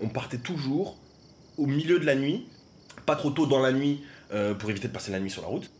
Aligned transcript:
on 0.00 0.08
partait 0.08 0.38
toujours 0.38 0.96
au 1.56 1.66
milieu 1.66 1.98
de 1.98 2.06
la 2.06 2.14
nuit, 2.14 2.46
pas 3.06 3.16
trop 3.16 3.30
tôt 3.30 3.46
dans 3.46 3.60
la 3.60 3.72
nuit 3.72 4.02
euh, 4.32 4.54
pour 4.54 4.70
éviter 4.70 4.88
de 4.88 4.92
passer 4.92 5.10
la 5.10 5.20
nuit 5.20 5.30
sur 5.30 5.42
la 5.42 5.48
route, 5.48 5.70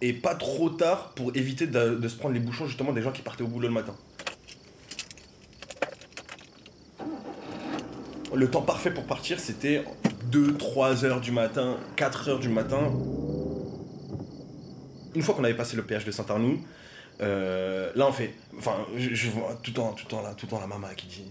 et 0.00 0.12
pas 0.12 0.34
trop 0.34 0.70
tard 0.70 1.12
pour 1.14 1.36
éviter 1.36 1.66
de, 1.66 2.08
se 2.08 2.16
prendre 2.16 2.34
les 2.34 2.40
bouchons 2.40 2.66
justement 2.66 2.92
des 2.92 3.02
gens 3.02 3.12
qui 3.12 3.22
partaient 3.22 3.42
au 3.42 3.48
boulot 3.48 3.68
le 3.68 3.74
matin. 3.74 3.94
Le 8.32 8.48
temps 8.48 8.62
parfait 8.62 8.92
pour 8.92 9.04
partir, 9.04 9.40
c'était 9.40 9.84
2, 10.26 10.56
3 10.56 11.04
heures 11.04 11.20
du 11.20 11.32
matin, 11.32 11.76
4 11.96 12.28
heures 12.28 12.38
du 12.38 12.48
matin. 12.48 12.92
Une 15.14 15.22
fois 15.22 15.34
qu'on 15.34 15.44
avait 15.44 15.54
passé 15.54 15.76
le 15.76 15.82
péage 15.82 16.04
de 16.04 16.12
Saint-Arnoux, 16.12 16.60
euh, 17.20 17.90
là 17.96 18.06
on 18.06 18.12
fait. 18.12 18.34
Enfin, 18.56 18.86
je, 18.96 19.12
je 19.12 19.30
vois 19.30 19.58
tout 19.62 19.72
le 19.72 19.74
temps, 19.74 19.92
tout 19.92 20.04
le 20.06 20.10
temps, 20.10 20.22
là, 20.22 20.32
tout 20.34 20.46
le 20.46 20.50
temps 20.50 20.60
la 20.60 20.68
maman 20.68 20.86
qui 20.96 21.06
dit 21.08 21.24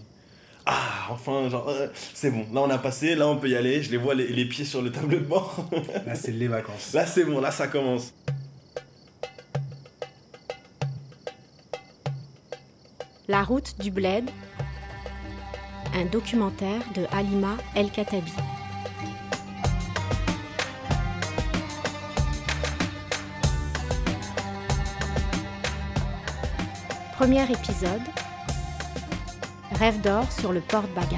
Ah, 0.66 1.08
enfin, 1.10 1.48
genre, 1.48 1.68
euh, 1.68 1.88
c'est 2.14 2.30
bon, 2.30 2.46
là 2.52 2.60
on 2.60 2.70
a 2.70 2.78
passé, 2.78 3.14
là 3.14 3.26
on 3.26 3.36
peut 3.36 3.48
y 3.48 3.56
aller. 3.56 3.82
Je 3.82 3.90
les 3.90 3.96
vois 3.96 4.14
les, 4.14 4.28
les 4.28 4.44
pieds 4.44 4.64
sur 4.64 4.82
le 4.82 4.92
tableau 4.92 5.18
de 5.18 5.24
bord. 5.24 5.68
Là, 6.06 6.14
c'est 6.14 6.32
les 6.32 6.48
vacances. 6.48 6.92
là 6.92 7.06
c'est 7.06 7.24
bon, 7.24 7.40
là 7.40 7.50
ça 7.50 7.66
commence. 7.66 8.12
La 13.28 13.42
route 13.42 13.74
du 13.80 13.90
bled, 13.90 14.28
un 15.94 16.04
documentaire 16.04 16.82
de 16.94 17.06
Halima 17.12 17.56
El 17.74 17.90
Katabi. 17.90 18.32
Premier 27.16 27.44
épisode. 27.52 28.00
Rêve 29.80 30.02
d'or 30.02 30.30
sur 30.30 30.52
le 30.52 30.60
porte-bagages. 30.60 31.16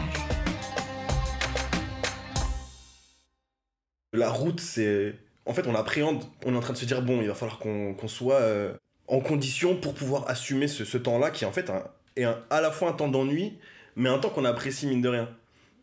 La 4.12 4.31
route, 4.31 4.61
c'est. 4.61 5.17
En 5.47 5.53
fait, 5.53 5.67
on 5.67 5.75
appréhende, 5.75 6.23
on 6.47 6.55
est 6.55 6.56
en 6.56 6.61
train 6.61 6.72
de 6.72 6.78
se 6.78 6.84
dire, 6.84 7.03
bon, 7.03 7.20
il 7.20 7.27
va 7.27 7.34
falloir 7.34 7.59
qu'on 7.59 8.06
soit 8.06 8.37
euh, 8.37 8.72
en 9.09 9.19
condition 9.19 9.75
pour 9.75 9.95
pouvoir 9.95 10.31
assumer 10.31 10.69
ce, 10.69 10.97
temps-là, 10.97 11.33
qui 11.33 11.45
en 11.45 11.50
fait 11.50 11.70
un, 11.70 11.83
est 12.14 12.22
à 12.22 12.61
la 12.61 12.70
fois 12.70 12.91
un 12.91 12.92
temps 12.92 13.09
d'ennui, 13.09 13.59
mais 13.97 14.09
un 14.09 14.20
temps 14.20 14.31
qu'on 14.31 14.45
apprécie, 14.45 14.87
mine 14.87 15.03
de 15.03 15.09
rien. 15.09 15.28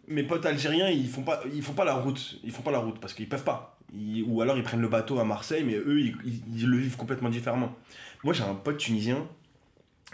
Mes 0.08 0.24
potes 0.24 0.46
algériens, 0.46 0.88
ils 0.88 1.10
font 1.10 1.24
pas, 1.24 1.44
ils 1.54 1.62
font 1.62 1.74
pas 1.74 1.84
la 1.84 1.96
route, 1.96 2.40
ils 2.46 2.52
font 2.54 2.62
pas 2.62 2.72
la 2.72 2.80
route 2.80 3.02
parce 3.02 3.14
qu'ils 3.14 3.28
peuvent 3.28 3.44
pas. 3.44 3.78
Ou 4.26 4.42
alors 4.42 4.56
ils 4.56 4.64
prennent 4.64 4.80
le 4.80 4.88
bateau 4.88 5.20
à 5.20 5.26
Marseille, 5.26 5.66
mais 5.66 5.76
eux, 5.76 6.00
ils 6.00 6.66
le 6.66 6.78
vivent 6.78 6.96
complètement 6.96 7.28
différemment. 7.28 7.76
Moi, 8.24 8.34
j'ai 8.34 8.44
un 8.44 8.56
pote 8.56 8.78
tunisien, 8.78 9.28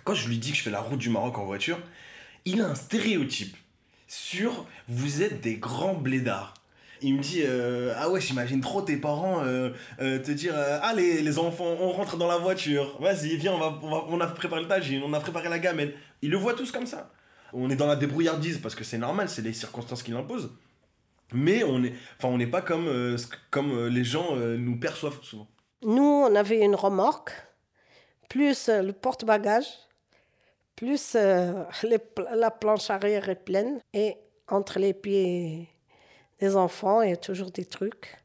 quand 0.03 0.15
je 0.15 0.27
lui 0.27 0.39
dis 0.39 0.49
que 0.49 0.57
je 0.57 0.63
fais 0.63 0.71
la 0.71 0.81
route 0.81 0.99
du 0.99 1.09
Maroc 1.09 1.37
en 1.37 1.45
voiture, 1.45 1.77
il 2.45 2.61
a 2.61 2.67
un 2.67 2.75
stéréotype 2.75 3.55
sur 4.07 4.65
vous 4.87 5.23
êtes 5.23 5.41
des 5.41 5.55
grands 5.55 5.95
blédards. 5.95 6.53
Il 7.01 7.15
me 7.15 7.21
dit 7.21 7.41
euh, 7.43 7.93
Ah 7.97 8.09
ouais, 8.09 8.21
j'imagine 8.21 8.61
trop 8.61 8.81
tes 8.81 8.97
parents 8.97 9.43
euh, 9.43 9.71
euh, 9.99 10.19
te 10.19 10.31
dire 10.31 10.55
Allez, 10.81 11.21
les 11.21 11.39
enfants, 11.39 11.75
on 11.79 11.91
rentre 11.91 12.17
dans 12.17 12.27
la 12.27 12.37
voiture. 12.37 12.97
Vas-y, 13.01 13.35
viens, 13.35 13.53
on, 13.53 13.59
va, 13.59 13.79
on, 14.07 14.19
a 14.21 14.27
préparé 14.27 14.61
le 14.61 14.67
tagine, 14.67 15.01
on 15.03 15.13
a 15.13 15.19
préparé 15.19 15.49
la 15.49 15.59
gamelle. 15.59 15.95
Ils 16.21 16.29
le 16.29 16.37
voient 16.37 16.53
tous 16.53 16.71
comme 16.71 16.85
ça. 16.85 17.11
On 17.51 17.69
est 17.69 17.75
dans 17.75 17.87
la 17.87 17.95
débrouillardise 17.95 18.59
parce 18.59 18.75
que 18.75 18.83
c'est 18.83 18.97
normal, 18.97 19.29
c'est 19.29 19.41
les 19.41 19.53
circonstances 19.53 20.03
qui 20.03 20.11
l'imposent. 20.11 20.51
Mais 21.33 21.63
on 21.63 21.79
n'est 21.79 21.93
enfin, 22.17 22.29
on 22.29 22.37
n'est 22.37 22.47
pas 22.47 22.61
comme, 22.61 23.17
comme 23.49 23.87
les 23.87 24.03
gens 24.03 24.35
nous 24.35 24.77
perçoivent 24.77 25.21
souvent. 25.23 25.47
Nous, 25.83 26.03
on 26.03 26.35
avait 26.35 26.61
une 26.61 26.75
remorque, 26.75 27.31
plus 28.29 28.69
le 28.69 28.91
porte-bagages, 28.91 29.65
plus 30.75 31.13
euh, 31.15 31.63
la 32.33 32.51
planche 32.51 32.89
arrière 32.89 33.29
est 33.29 33.35
pleine. 33.43 33.79
Et 33.93 34.17
entre 34.47 34.79
les 34.79 34.93
pieds 34.93 35.67
des 36.39 36.55
enfants, 36.55 37.01
il 37.01 37.09
y 37.09 37.13
a 37.13 37.17
toujours 37.17 37.51
des 37.51 37.65
trucs 37.65 38.17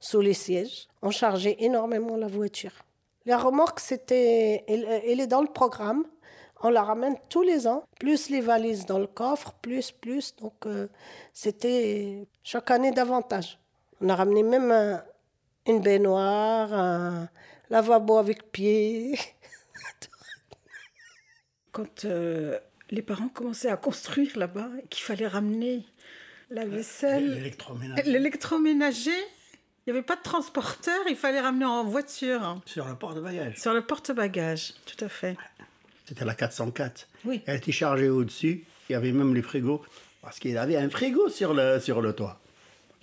sous 0.00 0.20
les 0.20 0.34
sièges. 0.34 0.88
On 1.02 1.10
chargeait 1.10 1.56
énormément 1.60 2.16
la 2.16 2.26
voiture. 2.26 2.72
La 3.26 3.38
remorque, 3.38 3.80
c'était, 3.80 4.64
elle, 4.68 4.84
elle 5.06 5.20
est 5.20 5.26
dans 5.26 5.40
le 5.40 5.48
programme. 5.52 6.04
On 6.62 6.70
la 6.70 6.82
ramène 6.82 7.16
tous 7.28 7.42
les 7.42 7.66
ans, 7.66 7.84
plus 7.98 8.28
les 8.30 8.40
valises 8.40 8.86
dans 8.86 8.98
le 8.98 9.06
coffre, 9.06 9.52
plus, 9.62 9.90
plus. 9.90 10.34
Donc, 10.36 10.54
euh, 10.66 10.88
c'était 11.32 12.26
chaque 12.42 12.70
année 12.70 12.90
davantage. 12.90 13.58
On 14.00 14.08
a 14.08 14.14
ramené 14.16 14.42
même 14.42 14.70
un- 14.70 15.02
une 15.66 15.80
baignoire, 15.80 16.72
un 16.72 17.28
lavabo 17.70 18.16
avec 18.18 18.50
pied. 18.52 19.18
Quand 21.74 22.04
euh, 22.06 22.56
les 22.90 23.02
parents 23.02 23.28
commençaient 23.28 23.68
à 23.68 23.76
construire 23.76 24.38
là-bas, 24.38 24.70
et 24.82 24.86
qu'il 24.88 25.02
fallait 25.02 25.26
ramener 25.26 25.84
la 26.50 26.64
vaisselle, 26.64 27.34
L'électroménager. 27.34 28.02
l'électroménager, 28.10 29.10
il 29.10 29.92
n'y 29.92 29.98
avait 29.98 30.06
pas 30.06 30.16
de 30.16 30.22
transporteur, 30.22 30.98
il 31.10 31.16
fallait 31.16 31.40
ramener 31.40 31.64
en 31.64 31.84
voiture, 31.84 32.60
Sur 32.64 32.86
le 32.86 32.94
porte-bagages. 32.94 33.56
sur 33.58 33.74
le 33.74 33.82
porte-bagages, 33.82 34.72
tout 34.86 35.04
à 35.04 35.08
fait. 35.08 35.36
C'était 36.06 36.24
la 36.24 36.34
404. 36.34 37.08
Oui. 37.24 37.42
Elle 37.46 37.56
était 37.56 37.72
chargée 37.72 38.08
au-dessus. 38.08 38.64
Il 38.88 38.92
y 38.92 38.94
avait 38.94 39.12
même 39.12 39.34
les 39.34 39.42
frigos. 39.42 39.82
Parce 40.22 40.38
qu'il 40.38 40.56
avait 40.56 40.76
un 40.76 40.88
frigo 40.88 41.28
sur 41.28 41.54
le, 41.54 41.80
sur 41.80 42.00
le 42.02 42.12
toit. 42.14 42.38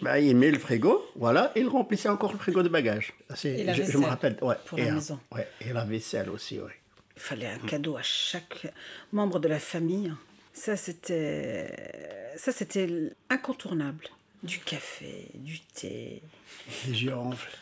Ben, 0.01 0.17
il 0.17 0.35
met 0.35 0.49
le 0.49 0.57
frigo, 0.59 1.05
voilà, 1.15 1.51
il 1.55 1.67
remplissait 1.67 2.09
encore 2.09 2.31
le 2.31 2.39
frigo 2.39 2.63
de 2.63 2.69
bagages. 2.69 3.13
C'est- 3.35 3.59
Et 3.59 3.63
la 3.63 3.73
je, 3.73 3.83
je 3.83 3.97
me 3.99 4.05
rappelle. 4.05 4.37
Ouais, 4.41 4.55
pour 4.65 4.79
et, 4.79 4.85
la 4.85 4.91
un- 4.91 4.95
maison. 4.95 5.19
ouais, 5.31 5.47
et 5.59 5.73
la 5.73 5.83
vaisselle 5.83 6.29
aussi, 6.31 6.57
oui. 6.59 6.71
Il 7.21 7.23
fallait 7.23 7.45
un 7.47 7.59
cadeau 7.59 7.97
à 7.97 8.01
chaque 8.01 8.73
membre 9.11 9.37
de 9.39 9.47
la 9.47 9.59
famille. 9.59 10.11
Ça, 10.53 10.75
c'était, 10.75 12.33
ça, 12.35 12.51
c'était 12.51 13.13
incontournable. 13.29 14.05
Du 14.41 14.57
café, 14.57 15.29
du 15.35 15.59
thé, 15.61 16.23
Des 16.87 16.95
girofles. 16.95 17.55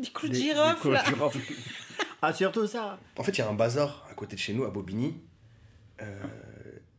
des 0.00 0.08
clous 0.08 0.26
de 0.28 0.32
des- 0.32 0.40
des 0.40 0.44
girofle. 0.46 0.80
clous 0.80 0.90
de 0.90 1.04
girofle. 1.16 1.38
ah, 2.22 2.32
surtout 2.32 2.66
ça. 2.66 2.98
En 3.16 3.22
fait, 3.22 3.30
il 3.30 3.38
y 3.38 3.42
a 3.42 3.48
un 3.48 3.54
bazar 3.54 4.04
à 4.10 4.14
côté 4.14 4.34
de 4.34 4.40
chez 4.40 4.52
nous, 4.52 4.64
à 4.64 4.70
Bobigny. 4.70 5.14
Euh, 6.02 6.20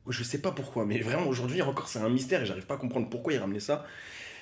je 0.07 0.23
sais 0.23 0.39
pas 0.39 0.53
pourquoi, 0.53 0.85
mais 0.85 0.99
vraiment 0.99 1.27
aujourd'hui 1.27 1.61
encore 1.61 1.89
c'est 1.89 1.99
un 1.99 2.07
mystère 2.09 2.41
et 2.41 2.45
j'arrive 2.45 2.65
pas 2.65 2.75
à 2.75 2.77
comprendre 2.77 3.09
pourquoi 3.09 3.33
ils 3.33 3.39
ramenaient 3.39 3.59
ça. 3.59 3.85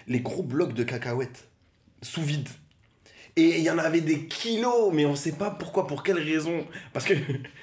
Les 0.05 0.19
gros 0.19 0.43
blocs 0.43 0.73
de 0.73 0.83
cacahuètes 0.83 1.47
sous 2.03 2.21
vide. 2.21 2.49
Et 3.35 3.57
il 3.57 3.63
y 3.63 3.69
en 3.71 3.79
avait 3.79 4.01
des 4.01 4.27
kilos, 4.27 4.91
mais 4.93 5.05
on 5.05 5.15
sait 5.15 5.31
pas 5.33 5.49
pourquoi, 5.49 5.87
pour 5.87 6.03
quelle 6.03 6.19
raison. 6.19 6.67
Parce 6.93 7.05
que, 7.05 7.13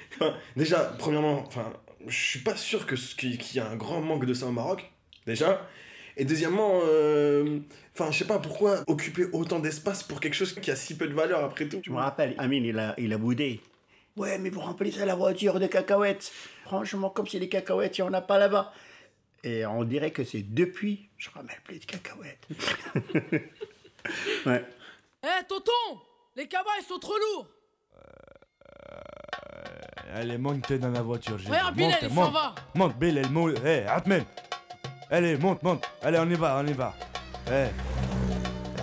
déjà, 0.57 0.79
premièrement, 0.99 1.43
enfin, 1.47 1.71
je 2.07 2.15
suis 2.17 2.39
pas 2.39 2.55
sûr 2.57 2.85
que 2.85 2.95
ce- 2.95 3.15
qu'il 3.15 3.39
y 3.55 3.59
a 3.59 3.67
un 3.69 3.75
grand 3.77 4.01
manque 4.01 4.25
de 4.25 4.33
ça 4.33 4.47
au 4.47 4.51
Maroc, 4.51 4.91
déjà. 5.25 5.65
Et 6.17 6.25
deuxièmement, 6.25 6.81
euh, 6.83 7.59
enfin, 7.93 8.11
je 8.11 8.17
sais 8.17 8.25
pas 8.27 8.37
pourquoi 8.37 8.83
occuper 8.87 9.25
autant 9.31 9.59
d'espace 9.59 10.03
pour 10.03 10.19
quelque 10.19 10.33
chose 10.33 10.53
qui 10.53 10.69
a 10.71 10.75
si 10.75 10.97
peu 10.97 11.07
de 11.07 11.13
valeur 11.13 11.43
après 11.43 11.67
tout. 11.67 11.79
Je 11.85 11.89
me 11.91 11.97
rappelle, 11.97 12.35
Amine, 12.37 12.65
il 12.65 12.77
a, 12.77 12.93
il 12.97 13.13
a 13.13 13.17
boudé. 13.17 13.61
Ouais, 14.17 14.37
mais 14.39 14.49
vous 14.49 14.59
remplissez 14.59 15.05
la 15.05 15.15
voiture 15.15 15.57
de 15.59 15.67
cacahuètes. 15.67 16.33
Franchement, 16.65 17.09
comme 17.09 17.27
si 17.27 17.39
les 17.39 17.47
cacahuètes, 17.47 17.97
il 17.97 18.01
n'y 18.01 18.07
en 18.09 18.13
a 18.13 18.21
pas 18.21 18.37
là-bas. 18.37 18.73
Et 19.45 19.65
on 19.65 19.85
dirait 19.85 20.11
que 20.11 20.25
c'est 20.25 20.43
depuis, 20.53 21.07
je 21.17 21.29
ramène 21.29 21.55
plus 21.63 21.79
de 21.79 21.85
cacahuètes. 21.85 22.47
ouais. 24.45 24.63
Eh, 25.23 25.43
tonton 25.47 25.71
Les 26.35 26.47
cabas, 26.47 26.69
ils 26.79 26.85
sont 26.85 26.97
trop 26.99 27.13
lourds 27.17 27.47
Allez, 30.13 30.37
monte 30.37 30.73
dans 30.73 30.89
la 30.89 31.01
voiture. 31.01 31.37
j'ai 31.37 31.47
Regarde, 31.49 31.77
Monte, 31.77 31.95
il 32.01 32.07
s'en 32.09 32.13
monte. 32.15 32.33
va 32.33 32.55
Monte, 32.75 32.97
Bilal, 32.97 33.29
monte. 33.29 33.55
Eh, 33.65 33.85
Atmen. 33.87 34.25
Allez, 35.09 35.37
monte, 35.37 35.63
monte. 35.63 35.83
Allez, 36.03 36.19
on 36.19 36.29
y 36.29 36.33
va, 36.35 36.57
on 36.61 36.67
y 36.67 36.73
va. 36.73 36.93
Eh. 37.49 37.67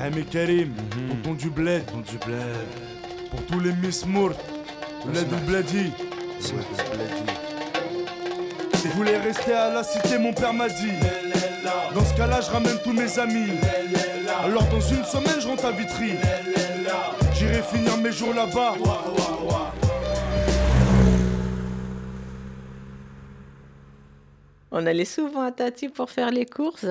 Eh, 0.01 0.11
mais 0.15 0.23
Karim, 0.23 0.75
tonton 1.23 1.35
du 1.35 1.51
bled. 1.51 1.85
Tonton 1.87 2.01
du 2.01 2.17
bled. 2.19 2.57
Pour 3.31 3.45
tous 3.47 3.61
les 3.61 3.73
Miss 3.73 4.07
Mourt. 4.07 4.33
Bled 5.05 5.31
ou 5.33 5.37
Bledi. 5.47 5.93
Je 8.75 8.89
voulais 8.95 9.19
rester 9.19 9.53
à 9.53 9.71
la 9.71 9.83
cité, 9.85 10.19
mon 10.19 10.33
père 10.33 10.55
m'a 10.55 10.69
dit. 10.69 10.93
Dans 11.95 12.05
ce 12.05 12.15
cas-là, 12.17 12.41
je 12.41 12.51
ramène 12.51 12.79
tous 12.83 12.93
mes 12.93 13.19
amis. 13.19 13.51
Alors, 14.41 14.63
dans 14.69 14.81
une 14.81 15.05
semaine, 15.05 15.41
je 15.41 15.49
rentre 15.49 15.65
à 15.65 15.73
Vitry. 15.73 16.13
J'irai 17.35 17.61
finir 17.63 17.97
mes 17.97 18.13
jours 18.13 18.33
là-bas. 18.33 18.75
On 24.71 24.87
allait 24.87 25.05
souvent 25.05 25.43
à 25.43 25.51
Tati 25.51 25.89
pour 25.89 26.11
faire 26.11 26.31
les 26.31 26.47
courses. 26.47 26.87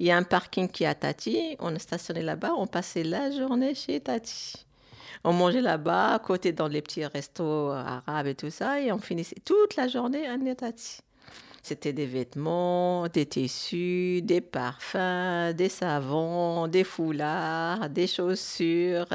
Il 0.00 0.06
y 0.06 0.10
a 0.10 0.16
un 0.16 0.24
parking 0.24 0.68
qui 0.68 0.82
est 0.82 0.88
à 0.88 0.94
Tati. 0.96 1.56
On 1.60 1.72
est 1.72 1.78
stationné 1.78 2.22
là-bas. 2.22 2.54
On 2.56 2.66
passait 2.66 3.04
la 3.04 3.30
journée 3.30 3.76
chez 3.76 4.00
Tati. 4.00 4.66
On 5.22 5.32
mangeait 5.32 5.60
là-bas, 5.60 6.14
à 6.14 6.18
côté 6.18 6.52
dans 6.52 6.68
les 6.68 6.82
petits 6.82 7.06
restos 7.06 7.70
arabes 7.70 8.26
et 8.26 8.34
tout 8.34 8.50
ça. 8.50 8.80
Et 8.80 8.90
on 8.90 8.98
finissait 8.98 9.40
toute 9.44 9.76
la 9.76 9.86
journée 9.86 10.26
à 10.26 10.36
Tati. 10.56 10.98
C'était 11.62 11.92
des 11.92 12.06
vêtements, 12.06 13.08
des 13.08 13.26
tissus, 13.26 14.22
des 14.22 14.40
parfums, 14.40 15.52
des 15.54 15.68
savons, 15.68 16.66
des 16.68 16.84
foulards, 16.84 17.90
des 17.90 18.06
chaussures, 18.06 19.08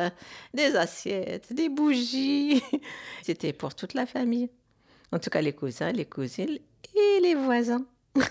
des 0.54 0.76
assiettes, 0.76 1.54
des 1.54 1.70
bougies. 1.70 2.62
C'était 3.24 3.54
pour 3.54 3.74
toute 3.76 3.94
la 3.94 4.06
famille. 4.06 4.50
En 5.12 5.20
tout 5.20 5.30
cas, 5.30 5.42
les 5.42 5.54
cousins, 5.54 5.92
les 5.92 6.06
cousines 6.06 6.58
et 6.96 7.20
les 7.22 7.36
voisins. 7.36 7.86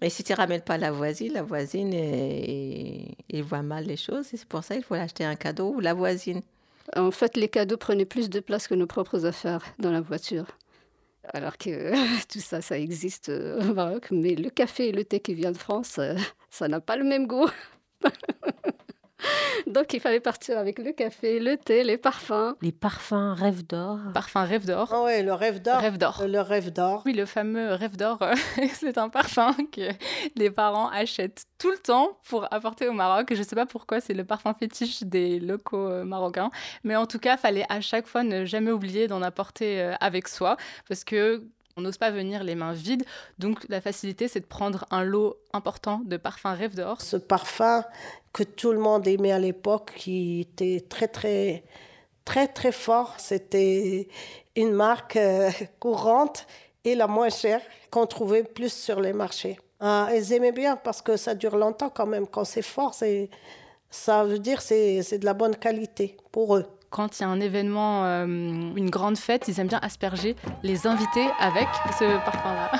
Et 0.00 0.10
si 0.10 0.22
tu 0.22 0.32
ramènes 0.32 0.62
pas 0.62 0.78
la 0.78 0.92
voisine, 0.92 1.32
la 1.32 1.42
voisine, 1.42 1.92
elle, 1.92 3.14
elle 3.32 3.42
voit 3.42 3.62
mal 3.62 3.84
les 3.84 3.96
choses. 3.96 4.32
Et 4.32 4.36
c'est 4.36 4.48
pour 4.48 4.62
ça 4.62 4.74
qu'il 4.76 4.84
faut 4.84 4.94
acheter 4.94 5.24
un 5.24 5.34
cadeau 5.34 5.74
ou 5.74 5.80
la 5.80 5.92
voisine. 5.92 6.42
En 6.96 7.10
fait, 7.10 7.36
les 7.36 7.48
cadeaux 7.48 7.76
prenaient 7.76 8.04
plus 8.04 8.30
de 8.30 8.40
place 8.40 8.68
que 8.68 8.74
nos 8.74 8.86
propres 8.86 9.26
affaires 9.26 9.64
dans 9.78 9.90
la 9.90 10.00
voiture. 10.00 10.46
Alors 11.24 11.58
que 11.58 11.92
tout 12.28 12.40
ça, 12.40 12.60
ça 12.60 12.78
existe 12.78 13.28
au 13.28 13.74
Maroc. 13.74 14.08
Mais 14.10 14.34
le 14.34 14.50
café 14.50 14.88
et 14.88 14.92
le 14.92 15.04
thé 15.04 15.20
qui 15.20 15.34
vient 15.34 15.52
de 15.52 15.58
France, 15.58 15.98
euh, 15.98 16.14
ça 16.50 16.68
n'a 16.68 16.80
pas 16.80 16.96
le 16.96 17.04
même 17.04 17.26
goût. 17.26 17.48
Donc 19.66 19.92
il 19.92 20.00
fallait 20.00 20.20
partir 20.20 20.58
avec 20.58 20.78
le 20.78 20.92
café, 20.92 21.40
le 21.40 21.56
thé, 21.56 21.84
les 21.84 21.96
parfums. 21.96 22.54
Les 22.62 22.72
parfums 22.72 23.34
rêve 23.34 23.66
d'or. 23.66 23.98
Parfum 24.14 24.44
rêve 24.44 24.66
d'or. 24.66 24.88
Ah 24.92 25.02
ouais, 25.02 25.22
le 25.22 25.32
rêve 25.32 25.60
d'or. 25.60 25.80
Rêve 25.80 25.98
d'or. 25.98 26.24
Le 26.26 26.40
rêve 26.40 26.72
d'or. 26.72 27.02
Oui, 27.06 27.12
le 27.12 27.26
fameux 27.26 27.72
rêve 27.72 27.96
d'or, 27.96 28.22
euh, 28.22 28.34
c'est 28.74 28.98
un 28.98 29.08
parfum 29.08 29.54
que 29.72 29.90
les 30.36 30.50
parents 30.50 30.88
achètent 30.88 31.44
tout 31.58 31.70
le 31.70 31.78
temps 31.78 32.18
pour 32.28 32.52
apporter 32.52 32.88
au 32.88 32.92
Maroc. 32.92 33.28
Je 33.32 33.38
ne 33.38 33.42
sais 33.42 33.56
pas 33.56 33.66
pourquoi, 33.66 34.00
c'est 34.00 34.14
le 34.14 34.24
parfum 34.24 34.54
fétiche 34.54 35.02
des 35.02 35.40
locaux 35.40 35.88
euh, 35.88 36.04
marocains. 36.04 36.50
Mais 36.84 36.96
en 36.96 37.06
tout 37.06 37.18
cas, 37.18 37.36
fallait 37.36 37.66
à 37.68 37.80
chaque 37.80 38.06
fois 38.06 38.22
ne 38.22 38.44
jamais 38.44 38.70
oublier 38.70 39.08
d'en 39.08 39.22
apporter 39.22 39.80
euh, 39.80 39.94
avec 40.00 40.28
soi 40.28 40.56
parce 40.88 41.04
que 41.04 41.42
on 41.78 41.80
n'ose 41.80 41.96
pas 41.96 42.10
venir 42.10 42.42
les 42.42 42.56
mains 42.56 42.72
vides. 42.72 43.04
Donc 43.38 43.64
la 43.68 43.80
facilité, 43.80 44.26
c'est 44.26 44.40
de 44.40 44.46
prendre 44.46 44.84
un 44.90 45.04
lot 45.04 45.36
important 45.52 46.02
de 46.04 46.16
parfums 46.16 46.54
rêve 46.54 46.74
d'or. 46.74 47.00
Ce 47.00 47.16
parfum 47.16 47.84
que 48.32 48.42
tout 48.42 48.72
le 48.72 48.80
monde 48.80 49.06
aimait 49.06 49.32
à 49.32 49.38
l'époque, 49.38 49.92
qui 49.96 50.40
était 50.40 50.84
très 50.86 51.08
très 51.08 51.62
très 52.24 52.48
très 52.48 52.72
fort, 52.72 53.14
c'était 53.18 54.08
une 54.56 54.72
marque 54.72 55.16
euh, 55.16 55.50
courante 55.78 56.46
et 56.84 56.94
la 56.96 57.06
moins 57.06 57.30
chère 57.30 57.62
qu'on 57.90 58.06
trouvait 58.06 58.42
plus 58.42 58.72
sur 58.72 59.00
les 59.00 59.12
marchés. 59.12 59.58
Ah, 59.80 60.08
ils 60.14 60.32
aimaient 60.32 60.52
bien 60.52 60.76
parce 60.76 61.00
que 61.00 61.16
ça 61.16 61.36
dure 61.36 61.56
longtemps 61.56 61.90
quand 61.90 62.06
même. 62.06 62.26
Quand 62.26 62.44
c'est 62.44 62.62
fort, 62.62 62.92
c'est 62.92 63.30
ça 63.88 64.24
veut 64.24 64.40
dire 64.40 64.60
c'est 64.60 65.02
c'est 65.02 65.18
de 65.18 65.24
la 65.24 65.34
bonne 65.34 65.54
qualité 65.54 66.16
pour 66.32 66.56
eux. 66.56 66.66
Quand 66.90 67.18
il 67.18 67.22
y 67.22 67.26
a 67.26 67.28
un 67.28 67.40
événement, 67.40 68.06
euh, 68.06 68.24
une 68.24 68.88
grande 68.88 69.18
fête, 69.18 69.46
ils 69.46 69.60
aiment 69.60 69.68
bien 69.68 69.80
asperger 69.82 70.36
les 70.62 70.86
invités 70.86 71.26
avec 71.38 71.68
ce 71.98 72.24
parfum-là. 72.24 72.70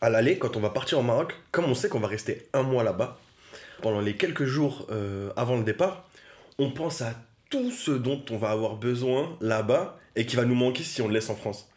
À 0.00 0.10
l'aller, 0.10 0.38
quand 0.38 0.56
on 0.56 0.60
va 0.60 0.70
partir 0.70 0.98
au 0.98 1.02
Maroc, 1.02 1.36
comme 1.52 1.66
on 1.66 1.74
sait 1.74 1.88
qu'on 1.88 2.00
va 2.00 2.08
rester 2.08 2.48
un 2.54 2.62
mois 2.62 2.82
là-bas, 2.82 3.18
pendant 3.82 4.00
les 4.00 4.16
quelques 4.16 4.46
jours 4.46 4.86
euh, 4.90 5.30
avant 5.36 5.56
le 5.56 5.62
départ, 5.62 6.08
on 6.58 6.72
pense 6.72 7.02
à 7.02 7.14
tout 7.50 7.70
ce 7.70 7.92
dont 7.92 8.24
on 8.30 8.36
va 8.36 8.50
avoir 8.50 8.76
besoin 8.76 9.36
là-bas 9.40 9.96
et 10.16 10.26
qui 10.26 10.34
va 10.36 10.44
nous 10.44 10.54
manquer 10.54 10.82
si 10.82 11.02
on 11.02 11.08
le 11.08 11.14
laisse 11.14 11.30
en 11.30 11.36
France. 11.36 11.68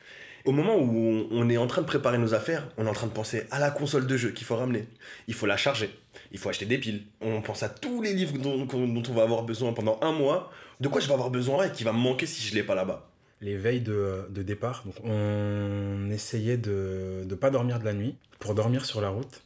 Au 0.45 0.51
moment 0.51 0.77
où 0.77 1.27
on- 1.31 1.49
est 1.49 1.57
en 1.57 1.67
train 1.67 1.81
de 1.81 1.87
préparer 1.87 2.17
nos 2.17 2.33
affaires, 2.33 2.67
on 2.77 2.85
est 2.85 2.89
en 2.89 2.93
train 2.93 3.07
de 3.07 3.13
penser 3.13 3.43
à 3.51 3.59
la 3.59 3.71
console 3.71 4.07
de 4.07 4.17
jeu 4.17 4.31
qu'il 4.31 4.45
faut 4.45 4.57
ramener. 4.57 4.85
Il 5.27 5.33
faut 5.33 5.45
la 5.45 5.55
charger. 5.55 5.89
Il 6.31 6.37
faut 6.37 6.49
acheter 6.49 6.65
des 6.65 6.77
piles. 6.77 7.03
On 7.21 7.41
pense 7.41 7.63
à 7.63 7.69
tous 7.69 8.01
les 8.01 8.13
livres 8.13 8.37
dont, 8.37 8.67
on 8.73 9.13
va 9.13 9.23
avoir 9.23 9.43
besoin 9.43 9.71
pendant 9.71 9.99
un 10.01 10.11
mois. 10.11 10.51
De 10.81 10.89
quoi 10.89 10.99
je 10.99 11.07
vais 11.07 11.13
avoir 11.13 11.29
besoin 11.29 11.67
et 11.67 11.71
qui 11.71 11.83
va 11.85 11.93
me 11.93 11.97
manquer 11.99 12.25
si 12.25 12.45
je 12.45 12.55
l'ai 12.55 12.63
pas 12.63 12.75
là-bas? 12.75 13.09
les 13.41 13.57
veilles 13.57 13.81
de, 13.81 14.25
départ, 14.29 14.85
on 15.03 16.09
essayait 16.09 16.55
de 16.57 17.23
ne 17.29 17.35
pas 17.35 17.49
dormir 17.49 17.77
de 17.77 17.83
la 17.83 17.91
nuit 17.93 18.15
pour 18.39 18.55
dormir 18.55 18.85
sur 18.85 19.01
la 19.01 19.09
route. 19.09 19.41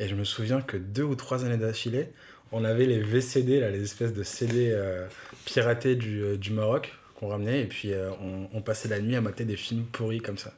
Et 0.00 0.08
je 0.08 0.16
me 0.16 0.24
souviens 0.24 0.60
que 0.60 0.76
deux 0.76 1.04
ou 1.04 1.14
trois 1.14 1.44
années 1.44 1.56
d'affilée, 1.56 2.08
on 2.50 2.64
avait 2.64 2.86
les 2.86 2.98
VCD, 2.98 3.60
là, 3.60 3.70
les 3.70 3.82
espèces 3.82 4.12
de 4.12 4.22
CD 4.24 4.70
euh, 4.72 5.06
piratés 5.44 5.94
du, 5.94 6.22
euh, 6.22 6.36
du 6.36 6.50
Maroc 6.52 6.92
qu'on 7.18 7.28
ramenait. 7.28 7.62
Et 7.62 7.66
puis 7.66 7.92
euh, 7.92 8.10
on, 8.52 8.62
passait 8.62 8.88
la 8.88 9.00
nuit 9.00 9.16
à 9.16 9.20
mater 9.20 9.44
des 9.44 9.56
films 9.56 9.84
pourris 9.86 10.20
comme 10.20 10.38
ça. 10.38 10.52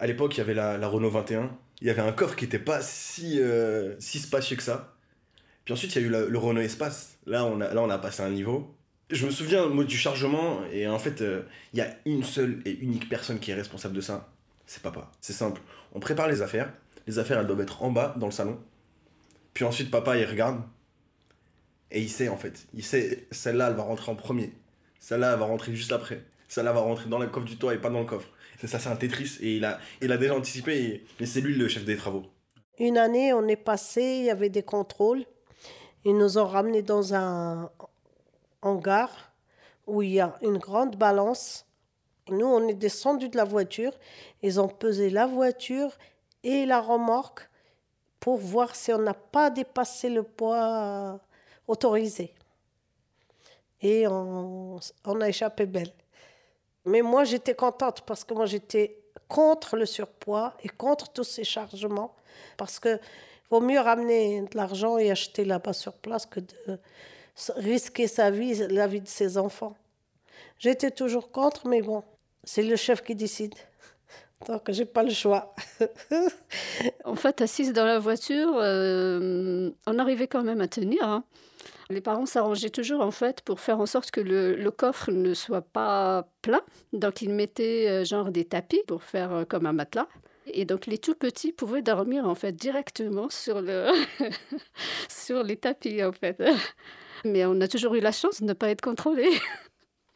À 0.00 0.06
l'époque, 0.06 0.36
il 0.36 0.38
y 0.38 0.40
avait 0.40 0.54
la, 0.54 0.78
la 0.78 0.88
Renault 0.88 1.10
21. 1.10 1.50
Il 1.80 1.86
y 1.86 1.90
avait 1.90 2.02
un 2.02 2.12
coffre 2.12 2.36
qui 2.36 2.44
était 2.44 2.58
pas 2.58 2.80
si, 2.82 3.40
euh, 3.40 3.94
si 4.00 4.18
spacieux 4.18 4.56
que 4.56 4.62
ça. 4.62 4.94
Puis 5.64 5.74
ensuite, 5.74 5.94
il 5.94 6.02
y 6.02 6.04
a 6.04 6.06
eu 6.06 6.10
le 6.30 6.38
Renault 6.38 6.60
Espace. 6.60 7.18
Là 7.26 7.44
on, 7.44 7.60
a, 7.60 7.72
là, 7.72 7.82
on 7.82 7.90
a 7.90 7.98
passé 7.98 8.22
un 8.22 8.30
niveau. 8.30 8.74
Je 9.10 9.24
me 9.24 9.30
souviens 9.30 9.66
du 9.68 9.96
chargement, 9.96 10.60
et 10.70 10.86
en 10.86 10.98
fait, 10.98 11.22
euh, 11.22 11.42
il 11.72 11.78
y 11.78 11.82
a 11.82 11.96
une 12.04 12.22
seule 12.24 12.60
et 12.66 12.72
unique 12.72 13.08
personne 13.08 13.38
qui 13.38 13.50
est 13.50 13.54
responsable 13.54 13.94
de 13.94 14.02
ça. 14.02 14.28
C'est 14.66 14.82
papa. 14.82 15.10
C'est 15.22 15.32
simple. 15.32 15.62
On 15.94 16.00
prépare 16.00 16.28
les 16.28 16.42
affaires. 16.42 16.70
Les 17.06 17.18
affaires, 17.18 17.38
elles 17.38 17.46
doivent 17.46 17.62
être 17.62 17.82
en 17.82 17.90
bas, 17.90 18.14
dans 18.18 18.26
le 18.26 18.32
salon. 18.32 18.60
Puis 19.54 19.64
ensuite, 19.64 19.90
papa, 19.90 20.18
il 20.18 20.26
regarde. 20.26 20.60
Et 21.90 22.02
il 22.02 22.10
sait, 22.10 22.28
en 22.28 22.36
fait. 22.36 22.66
Il 22.74 22.84
sait, 22.84 23.26
celle-là, 23.30 23.68
elle 23.70 23.76
va 23.76 23.82
rentrer 23.82 24.12
en 24.12 24.14
premier. 24.14 24.52
Celle-là, 24.98 25.32
elle 25.32 25.38
va 25.38 25.46
rentrer 25.46 25.74
juste 25.74 25.92
après. 25.92 26.22
Celle-là 26.48 26.72
va 26.72 26.80
rentrer 26.80 27.08
dans 27.08 27.18
le 27.18 27.26
coffre 27.28 27.46
du 27.46 27.56
toit 27.56 27.74
et 27.74 27.78
pas 27.78 27.90
dans 27.90 28.00
le 28.00 28.06
coffre. 28.06 28.28
Ça, 28.64 28.78
c'est 28.78 28.88
un 28.88 28.96
Tetris. 28.96 29.38
Et 29.40 29.56
il 29.56 29.64
a, 29.64 29.78
il 30.00 30.10
a 30.10 30.16
déjà 30.16 30.34
anticipé. 30.34 30.82
Et, 30.82 31.06
mais 31.20 31.26
c'est 31.26 31.40
lui 31.40 31.54
le 31.54 31.68
chef 31.68 31.84
des 31.84 31.96
travaux. 31.96 32.24
Une 32.78 32.98
année, 32.98 33.32
on 33.32 33.46
est 33.48 33.56
passé, 33.56 34.02
il 34.02 34.24
y 34.24 34.30
avait 34.30 34.48
des 34.48 34.62
contrôles. 34.62 35.24
Ils 36.04 36.16
nous 36.16 36.38
ont 36.38 36.46
ramenés 36.46 36.82
dans 36.82 37.14
un 37.14 37.70
hangar 38.62 39.32
où 39.86 40.02
il 40.02 40.10
y 40.10 40.20
a 40.20 40.36
une 40.42 40.58
grande 40.58 40.96
balance. 40.96 41.66
Nous, 42.28 42.46
on 42.46 42.66
est 42.68 42.74
descendus 42.74 43.28
de 43.28 43.36
la 43.36 43.44
voiture. 43.44 43.92
Ils 44.42 44.60
ont 44.60 44.68
pesé 44.68 45.10
la 45.10 45.26
voiture 45.26 45.96
et 46.44 46.66
la 46.66 46.80
remorque 46.80 47.48
pour 48.20 48.38
voir 48.38 48.74
si 48.74 48.92
on 48.92 48.98
n'a 48.98 49.14
pas 49.14 49.50
dépassé 49.50 50.08
le 50.08 50.22
poids 50.22 51.20
autorisé. 51.66 52.32
Et 53.82 54.06
on, 54.08 54.80
a 55.20 55.28
échappé 55.28 55.66
belle. 55.66 55.92
Mais 56.84 57.02
moi, 57.02 57.24
j'étais 57.24 57.54
contente 57.54 58.02
parce 58.02 58.24
que 58.24 58.34
moi, 58.34 58.46
j'étais 58.46 58.98
contre 59.28 59.76
le 59.76 59.86
surpoids 59.86 60.54
et 60.62 60.68
contre 60.68 61.12
tous 61.12 61.24
ces 61.24 61.44
chargements. 61.44 62.14
Parce 62.56 62.78
que 62.78 62.98
vaut 63.50 63.60
mieux 63.60 63.80
ramener 63.80 64.40
de 64.42 64.56
l'argent 64.56 64.98
et 64.98 65.10
acheter 65.10 65.44
là-bas 65.44 65.72
sur 65.72 65.92
place 65.92 66.26
que 66.26 66.40
de 66.40 66.78
risquer 67.56 68.08
sa 68.08 68.30
vie, 68.30 68.54
la 68.68 68.86
vie 68.86 69.00
de 69.00 69.08
ses 69.08 69.38
enfants. 69.38 69.76
J'étais 70.58 70.90
toujours 70.90 71.30
contre, 71.30 71.68
mais 71.68 71.82
bon, 71.82 72.02
c'est 72.42 72.62
le 72.62 72.76
chef 72.76 73.02
qui 73.02 73.14
décide. 73.14 73.54
Donc, 74.48 74.70
j'ai 74.70 74.84
pas 74.84 75.02
le 75.02 75.10
choix. 75.10 75.54
En 77.04 77.14
fait, 77.14 77.40
assise 77.40 77.72
dans 77.72 77.86
la 77.86 77.98
voiture, 77.98 78.52
euh, 78.56 79.70
on 79.86 79.98
arrivait 79.98 80.28
quand 80.28 80.42
même 80.42 80.60
à 80.60 80.68
tenir. 80.68 81.02
hein. 81.02 81.24
Les 81.90 82.02
parents 82.02 82.26
s'arrangeaient 82.26 82.70
toujours 82.70 83.00
en 83.00 83.10
fait 83.10 83.40
pour 83.40 83.60
faire 83.60 83.80
en 83.80 83.86
sorte 83.86 84.10
que 84.10 84.20
le, 84.20 84.70
coffre 84.70 85.10
ne 85.10 85.32
soit 85.32 85.62
pas 85.62 86.28
plein. 86.42 86.60
Donc 86.92 87.22
ils 87.22 87.30
mettaient 87.30 87.88
euh, 87.88 88.04
genre 88.04 88.30
des 88.30 88.44
tapis 88.44 88.82
pour 88.86 89.02
faire 89.02 89.32
euh, 89.32 89.44
comme 89.44 89.64
un 89.64 89.72
matelas. 89.72 90.08
Et 90.46 90.64
donc 90.64 90.86
les 90.86 90.98
tout 90.98 91.14
petits 91.14 91.52
pouvaient 91.52 91.82
dormir 91.82 92.26
en 92.26 92.34
fait 92.34 92.52
directement 92.52 93.30
sur 93.30 93.60
le 93.62 93.90
sur 95.08 95.42
les 95.42 95.56
tapis 95.56 96.02
en 96.04 96.12
fait. 96.12 96.42
Mais 97.24 97.46
on 97.46 97.60
a 97.60 97.68
toujours 97.68 97.94
eu 97.94 98.00
la 98.00 98.12
chance 98.12 98.40
de 98.40 98.46
ne 98.46 98.52
pas 98.52 98.68
être 98.70 98.82
contrôlés. 98.82 99.30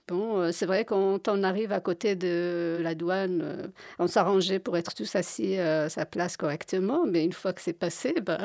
Bon, 0.09 0.40
euh, 0.40 0.50
c'est 0.52 0.66
vrai 0.66 0.85
quand 0.85 1.28
on 1.28 1.42
arrive 1.44 1.71
à 1.71 1.80
côté 1.80 2.16
de 2.16 2.76
la 2.80 2.97
douane, 2.97 3.40
euh, 3.42 3.66
on 4.00 4.09
s'arrangeait 4.09 4.59
pour 4.59 4.76
être 4.76 4.94
tous 4.94 5.14
assis 5.14 5.56
euh, 5.59 5.87
à 5.87 5.88
sa 5.88 6.04
place 6.04 6.37
correctement, 6.37 7.06
mais 7.06 7.25
une 7.25 7.32
fois 7.32 7.52
que 7.52 7.61
c'est 7.61 7.73
passé, 7.73 8.14
ben, 8.23 8.44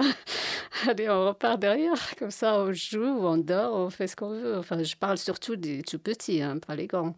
allez, 0.88 1.10
on 1.10 1.30
repart 1.30 1.60
derrière. 1.60 2.16
Comme 2.18 2.30
ça, 2.30 2.60
on 2.60 2.74
joue, 2.74 3.04
on 3.04 3.38
dort, 3.38 3.76
on 3.76 3.90
fait 3.90 4.06
ce 4.06 4.16
qu'on 4.16 4.30
veut. 4.30 4.58
Enfin, 4.60 4.84
je 4.84 4.96
parle 4.96 5.18
surtout 5.18 5.56
des 5.56 5.82
tout 5.82 5.98
petits, 5.98 6.44
hein, 6.44 6.60
pas 6.60 6.76
les 6.76 6.86
grands. 6.86 7.16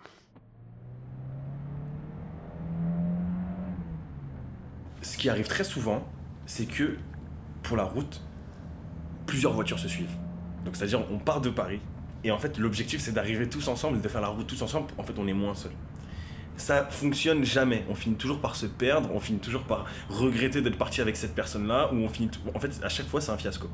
Ce 5.02 5.18
qui 5.18 5.30
arrive 5.30 5.48
très 5.48 5.66
souvent, 5.66 6.08
c'est 6.46 6.66
que 6.66 6.98
pour 7.62 7.76
la 7.76 7.84
route, 7.84 8.22
plusieurs 9.26 9.52
voitures 9.52 9.80
se 9.80 9.90
suivent. 9.90 10.16
Donc 10.64 10.78
c'est-à-dire 10.78 11.06
on 11.12 11.20
part 11.20 11.42
de 11.42 11.50
Paris 11.50 11.82
et 12.24 12.32
en 12.32 12.38
fait 12.38 12.58
l'objectif 12.58 13.02
c'est 13.02 13.12
d'arriver 13.12 13.48
tous 13.50 13.68
ensemble 13.68 14.02
de 14.02 14.08
faire 14.08 14.22
la 14.22 14.28
route 14.28 14.48
tous 14.48 14.62
ensemble. 14.62 14.88
En 14.98 15.04
fait 15.04 15.18
on 15.18 15.28
est 15.28 15.34
moins 15.34 15.56
seul. 15.56 15.72
Ça 16.58 16.86
fonctionne 16.86 17.46
jamais. 17.46 17.86
On 17.90 17.96
finit 17.96 18.16
toujours 18.16 18.42
par 18.42 18.56
se 18.56 18.66
perdre, 18.66 19.10
on 19.14 19.20
finit 19.20 19.40
toujours 19.40 19.64
par 19.64 19.86
regretter 20.10 20.62
d'être 20.62 20.78
parti 20.78 21.00
avec 21.00 21.16
cette 21.16 21.34
personne-là 21.34 21.94
ou 21.94 21.98
on 21.98 22.10
finit. 22.10 22.32
En 22.54 22.60
fait 22.60 22.80
à 22.84 22.90
chaque 22.90 23.08
fois 23.08 23.22
c'est 23.22 23.32
un 23.32 23.38
fiasco. 23.38 23.68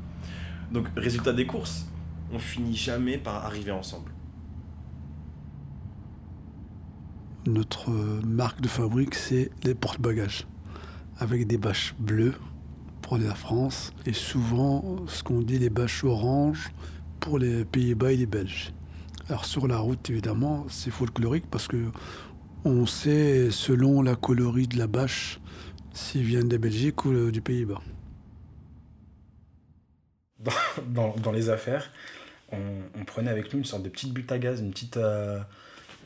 Donc 0.70 0.86
résultat 0.96 1.32
des 1.32 1.46
courses, 1.46 1.86
on 2.32 2.38
finit 2.38 2.76
jamais 2.76 3.18
par 3.18 3.44
arriver 3.44 3.70
ensemble. 3.70 4.10
Notre 7.46 7.90
marque 7.90 8.60
de 8.60 8.66
fabrique, 8.66 9.14
c'est 9.14 9.52
les 9.62 9.76
porte-bagages, 9.76 10.48
avec 11.18 11.46
des 11.46 11.58
bâches 11.58 11.94
bleues 12.00 12.34
pour 13.02 13.18
la 13.18 13.36
France, 13.36 13.92
et 14.04 14.12
souvent 14.12 14.96
ce 15.06 15.22
qu'on 15.22 15.42
dit 15.42 15.60
les 15.60 15.70
bâches 15.70 16.02
oranges 16.02 16.72
pour 17.20 17.38
les 17.38 17.64
Pays-Bas 17.64 18.12
et 18.12 18.16
les 18.16 18.26
Belges. 18.26 18.72
Alors 19.28 19.44
sur 19.44 19.66
la 19.66 19.78
route, 19.78 20.08
évidemment, 20.10 20.66
c'est 20.68 20.90
folklorique 20.90 21.46
parce 21.50 21.66
que 21.66 21.90
on 22.64 22.86
sait 22.86 23.50
selon 23.50 24.02
la 24.02 24.16
colorie 24.16 24.66
de 24.66 24.78
la 24.78 24.86
bâche 24.86 25.40
s'ils 25.92 26.22
viennent 26.22 26.48
de 26.48 26.56
Belgique 26.56 27.04
ou 27.04 27.12
euh, 27.12 27.30
du 27.30 27.40
Pays-Bas. 27.40 27.80
dans, 30.88 31.32
les 31.32 31.50
affaires, 31.50 31.90
on, 32.52 32.58
on 32.98 33.04
prenait 33.04 33.30
avec 33.30 33.52
nous 33.52 33.60
une 33.60 33.64
sorte 33.64 33.82
de 33.82 33.88
petite 33.88 34.12
butte 34.12 34.30
à 34.30 34.38
gaz, 34.38 34.60
une 34.60 34.70
petite, 34.70 34.96
euh, 34.96 35.40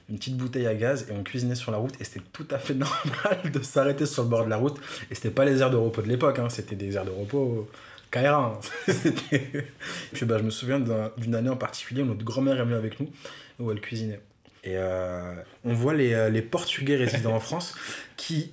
une 0.08 0.16
petite 0.16 0.36
bouteille 0.36 0.66
à 0.66 0.74
gaz 0.74 1.06
et 1.08 1.12
on 1.12 1.22
cuisinait 1.22 1.54
sur 1.54 1.72
la 1.72 1.78
route 1.78 1.94
et 2.00 2.04
c'était 2.04 2.24
tout 2.32 2.46
à 2.50 2.58
fait 2.58 2.74
normal 2.74 3.52
de 3.52 3.60
s'arrêter 3.62 4.06
sur 4.06 4.22
le 4.22 4.28
bord 4.28 4.44
de 4.44 4.50
la 4.50 4.56
route. 4.56 4.78
Et 5.10 5.14
c'était 5.14 5.30
pas 5.30 5.44
les 5.44 5.60
aires 5.60 5.70
de 5.70 5.76
repos 5.76 6.02
de 6.02 6.08
l'époque, 6.08 6.38
hein, 6.38 6.48
c'était 6.48 6.76
des 6.76 6.96
aires 6.96 7.04
de 7.04 7.10
repos 7.10 7.68
Kaira. 8.10 8.58
Hein. 8.88 8.92
Puis 10.12 10.26
bah, 10.26 10.38
je 10.38 10.42
me 10.42 10.50
souviens 10.50 10.80
d'une 11.16 11.34
année 11.34 11.48
en 11.48 11.56
particulier 11.56 12.02
où 12.02 12.06
notre 12.06 12.24
grand-mère 12.24 12.58
est 12.60 12.64
venue 12.64 12.74
avec 12.74 13.00
nous, 13.00 13.08
où 13.58 13.70
elle 13.70 13.80
cuisinait. 13.80 14.20
Et 14.62 14.74
euh, 14.76 15.34
on 15.64 15.72
voit 15.72 15.94
les, 15.94 16.12
euh, 16.12 16.28
les 16.28 16.42
Portugais 16.42 16.96
résidant 16.96 17.34
en 17.34 17.40
France 17.40 17.74
qui 18.16 18.52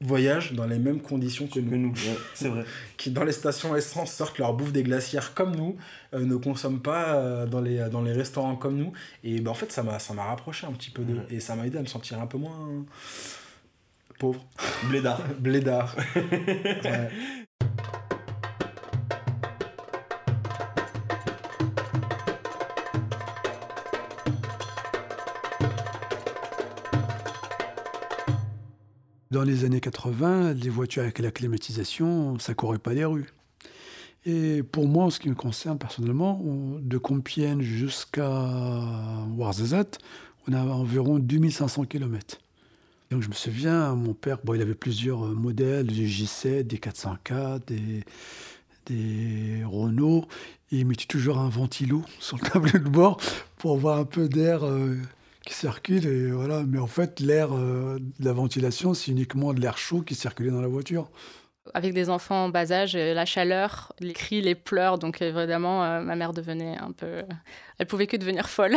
voyagent 0.00 0.52
dans 0.52 0.66
les 0.66 0.78
mêmes 0.78 1.00
conditions 1.00 1.48
que 1.48 1.58
nous. 1.58 1.92
c'est 2.34 2.48
vrai. 2.48 2.64
qui, 2.96 3.10
dans 3.10 3.24
les 3.24 3.32
stations 3.32 3.74
essence, 3.74 4.12
sortent 4.12 4.38
leur 4.38 4.54
bouffe 4.54 4.70
des 4.70 4.84
glacières 4.84 5.34
comme 5.34 5.56
nous, 5.56 5.76
euh, 6.14 6.24
ne 6.24 6.36
consomment 6.36 6.80
pas 6.80 7.46
dans, 7.46 7.60
les, 7.60 7.88
dans 7.90 8.02
les 8.02 8.12
restaurants 8.12 8.54
comme 8.54 8.76
nous. 8.76 8.92
Et 9.24 9.40
bah, 9.40 9.50
en 9.50 9.54
fait, 9.54 9.72
ça 9.72 9.82
m'a 9.82 10.24
rapproché 10.24 10.66
un 10.66 10.72
petit 10.72 10.90
peu 10.90 11.02
d'eux. 11.02 11.22
Et 11.30 11.40
ça 11.40 11.56
m'a 11.56 11.66
aidé 11.66 11.78
à 11.78 11.82
me 11.82 11.86
sentir 11.86 12.20
un 12.20 12.26
peu 12.26 12.38
moins 12.38 12.84
pauvre. 14.18 14.44
Blédard. 14.88 15.22
Blédard. 15.38 15.96
ouais. 16.16 17.10
Dans 29.30 29.42
les 29.42 29.64
années 29.64 29.80
80, 29.80 30.54
les 30.54 30.70
voitures 30.70 31.02
avec 31.02 31.18
la 31.18 31.30
climatisation, 31.30 32.38
ça 32.38 32.54
courait 32.54 32.78
pas 32.78 32.94
les 32.94 33.04
rues. 33.04 33.28
Et 34.24 34.62
pour 34.62 34.88
moi, 34.88 35.04
en 35.04 35.10
ce 35.10 35.20
qui 35.20 35.28
me 35.28 35.34
concerne 35.34 35.78
personnellement, 35.78 36.42
de 36.80 36.98
Compiègne 36.98 37.60
jusqu'à 37.60 38.30
Ouarzazate, 39.36 39.98
on 40.46 40.52
a 40.54 40.62
environ 40.62 41.18
2500 41.18 41.84
km. 41.84 42.38
Donc 43.10 43.22
je 43.22 43.28
me 43.28 43.34
souviens, 43.34 43.94
mon 43.94 44.14
père, 44.14 44.38
bon, 44.44 44.54
il 44.54 44.62
avait 44.62 44.74
plusieurs 44.74 45.20
modèles, 45.20 45.86
des 45.86 46.06
J7, 46.06 46.62
des 46.62 46.78
404, 46.78 47.66
des, 47.66 48.04
des 48.86 49.62
Renault, 49.64 50.26
il 50.70 50.86
mettait 50.86 51.06
toujours 51.06 51.38
un 51.38 51.48
ventilo 51.48 52.02
sur 52.18 52.36
le 52.36 52.42
tableau 52.50 52.78
de 52.78 52.88
bord 52.88 53.18
pour 53.56 53.76
avoir 53.76 53.98
un 53.98 54.04
peu 54.04 54.28
d'air 54.28 54.64
euh, 54.64 54.96
qui 55.48 55.54
circule. 55.54 56.06
Et 56.06 56.30
voilà. 56.30 56.62
Mais 56.66 56.78
en 56.78 56.86
fait, 56.86 57.20
l'air 57.20 57.52
euh, 57.52 57.98
de 57.98 58.24
la 58.24 58.32
ventilation, 58.32 58.94
c'est 58.94 59.10
uniquement 59.10 59.52
de 59.52 59.60
l'air 59.60 59.78
chaud 59.78 60.02
qui 60.02 60.14
circulait 60.14 60.50
dans 60.50 60.60
la 60.60 60.68
voiture. 60.68 61.10
Avec 61.74 61.92
des 61.92 62.08
enfants 62.08 62.44
en 62.44 62.48
bas 62.48 62.72
âge, 62.72 62.96
euh, 62.96 63.12
la 63.12 63.26
chaleur, 63.26 63.92
les 64.00 64.14
cris, 64.14 64.40
les 64.40 64.54
pleurs, 64.54 64.98
donc 64.98 65.20
évidemment, 65.20 65.84
euh, 65.84 66.00
ma 66.00 66.16
mère 66.16 66.32
devenait 66.32 66.78
un 66.78 66.92
peu... 66.92 67.24
Elle 67.78 67.86
pouvait 67.86 68.06
que 68.06 68.16
devenir 68.16 68.48
folle 68.48 68.74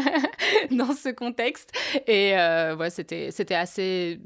dans 0.70 0.94
ce 0.94 1.10
contexte. 1.10 1.72
Et 2.06 2.32
ouais, 2.78 2.90
c'était, 2.90 3.30
c'était 3.30 3.54
assez... 3.54 4.18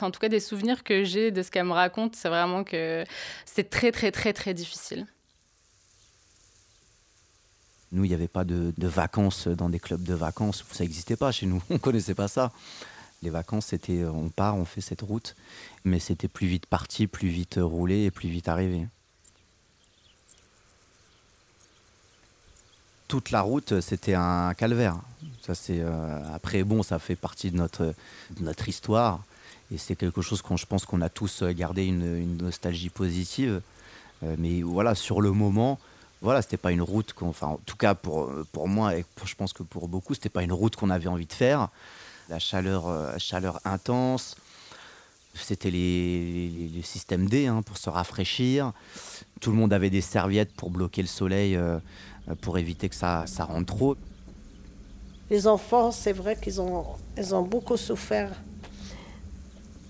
En 0.00 0.10
tout 0.10 0.20
cas, 0.20 0.28
des 0.28 0.40
souvenirs 0.40 0.84
que 0.84 1.04
j'ai 1.04 1.30
de 1.30 1.42
ce 1.42 1.50
qu'elle 1.50 1.64
me 1.64 1.72
raconte, 1.72 2.14
c'est 2.14 2.28
vraiment 2.28 2.62
que 2.64 3.04
c'est 3.44 3.70
très, 3.70 3.90
très, 3.92 4.10
très, 4.12 4.32
très 4.32 4.54
difficile. 4.54 5.06
Nous, 7.92 8.04
il 8.04 8.08
n'y 8.08 8.14
avait 8.14 8.28
pas 8.28 8.44
de, 8.44 8.72
vacances 8.78 9.48
dans 9.48 9.68
des 9.68 9.78
clubs 9.78 10.02
de 10.02 10.14
vacances. 10.14 10.64
Ça 10.72 10.84
n'existait 10.84 11.16
pas 11.16 11.32
chez 11.32 11.46
nous. 11.46 11.62
On 11.70 11.74
ne 11.74 11.78
connaissait 11.78 12.14
pas 12.14 12.28
ça. 12.28 12.52
Les 13.22 13.30
vacances, 13.30 13.66
c'était 13.66 14.04
on 14.04 14.28
part, 14.28 14.56
on 14.56 14.64
fait 14.64 14.80
cette 14.80 15.02
route. 15.02 15.34
Mais 15.84 15.98
c'était 15.98 16.28
plus 16.28 16.46
vite 16.46 16.66
parti, 16.66 17.08
plus 17.08 17.28
vite 17.28 17.58
roulé 17.60 18.04
et 18.04 18.10
plus 18.12 18.28
vite 18.28 18.48
arrivé. 18.48 18.86
Toute 23.08 23.30
la 23.30 23.40
route, 23.40 23.80
c'était 23.80 24.14
un 24.14 24.54
calvaire. 24.54 25.00
Ça, 25.40 25.54
c'est, 25.54 25.80
euh, 25.80 26.22
après, 26.34 26.62
bon, 26.62 26.82
ça 26.82 26.98
fait 26.98 27.16
partie 27.16 27.50
de 27.50 27.56
notre, 27.56 28.68
histoire. 28.68 29.24
Et 29.72 29.78
c'est 29.78 29.96
quelque 29.96 30.20
chose 30.20 30.42
qu'on, 30.42 30.56
je 30.56 30.66
pense 30.66 30.84
qu'on 30.84 31.00
a 31.00 31.08
tous 31.08 31.42
gardé 31.42 31.86
une, 31.86 32.36
nostalgie 32.36 32.90
positive. 32.90 33.62
Euh, 34.22 34.36
mais 34.38 34.62
voilà, 34.62 34.94
sur 34.94 35.20
le 35.22 35.32
moment, 35.32 35.80
voilà, 36.20 36.42
c'était 36.42 36.56
pas 36.56 36.72
une 36.72 36.82
route 36.82 37.12
qu'on, 37.12 37.28
enfin, 37.28 37.48
en 37.48 37.60
tout 37.64 37.76
cas 37.76 37.94
pour, 37.94 38.30
pour 38.52 38.68
moi 38.68 38.96
et 38.96 39.04
je 39.24 39.34
pense 39.34 39.52
que 39.52 39.62
pour 39.62 39.88
beaucoup, 39.88 40.14
c'était 40.14 40.28
pas 40.28 40.42
une 40.42 40.52
route 40.52 40.74
qu'on 40.76 40.90
avait 40.90 41.08
envie 41.08 41.26
de 41.26 41.32
faire. 41.32 41.68
La 42.28 42.38
chaleur, 42.38 42.88
euh, 42.88 43.16
chaleur 43.18 43.60
intense. 43.64 44.36
C'était 45.34 45.70
les, 45.70 46.50
les, 46.74 46.82
systèmes 46.82 47.28
D 47.28 47.46
hein, 47.46 47.62
pour 47.62 47.78
se 47.78 47.88
rafraîchir. 47.88 48.72
Tout 49.40 49.50
le 49.50 49.56
monde 49.56 49.72
avait 49.72 49.90
des 49.90 50.00
serviettes 50.00 50.52
pour 50.52 50.70
bloquer 50.70 51.00
le 51.02 51.08
soleil, 51.08 51.54
euh, 51.54 51.78
pour 52.40 52.58
éviter 52.58 52.88
que 52.88 52.96
ça, 52.96 53.24
ça 53.26 53.44
rentre 53.44 53.66
trop. 53.66 53.96
Les 55.30 55.46
enfants, 55.46 55.92
c'est 55.92 56.12
vrai 56.12 56.36
qu'ils 56.36 56.60
ont, 56.60 56.84
ils 57.16 57.34
ont 57.34 57.42
beaucoup 57.42 57.76
souffert. 57.76 58.32